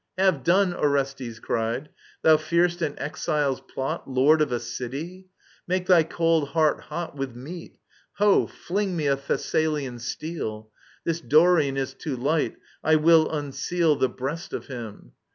Have 0.17 0.43
done 0.43 0.71
1 0.71 0.79
Orestes 0.83 1.39
cried: 1.39 1.89
^^thou 2.25 2.39
fear'st 2.39 2.81
an 2.81 2.97
exile's 2.97 3.61
plot,. 3.61 4.09
Lord 4.09 4.41
of 4.41 4.51
a 4.51 4.59
city? 4.59 5.27
Make 5.67 5.85
thy 5.85 6.01
cold 6.01 6.49
heart 6.49 6.81
hot 6.85 7.15
With 7.15 7.35
meat.— 7.35 7.77
Ho, 8.17 8.47
fling 8.47 8.97
me 8.97 9.05
a 9.05 9.15
Thessalian 9.15 9.99
steel 9.99 10.71
I 10.73 10.73
This 11.05 11.21
Dorian 11.21 11.77
is 11.77 11.93
too 11.93 12.15
light 12.15 12.57
I 12.83 12.95
will 12.95 13.29
unsesd 13.29 13.99
The 13.99 14.09
breast 14.09 14.53
of 14.53 14.65
him." 14.65 15.11